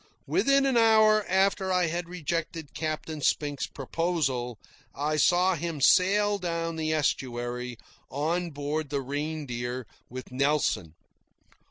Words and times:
Within 0.25 0.65
an 0.65 0.77
hour 0.77 1.23
after 1.29 1.71
I 1.71 1.85
had 1.85 2.09
rejected 2.09 2.73
Captain 2.73 3.21
Spink's 3.21 3.67
proposal, 3.67 4.57
I 4.95 5.17
saw 5.17 5.53
him 5.53 5.79
sail 5.79 6.39
down 6.39 6.75
the 6.75 6.91
estuary 6.91 7.77
on 8.09 8.49
board 8.49 8.89
the 8.89 9.01
Reindeer 9.03 9.85
with 10.09 10.31
Nelson. 10.31 10.95